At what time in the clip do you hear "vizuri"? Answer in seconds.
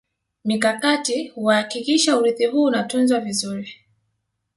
3.19-3.75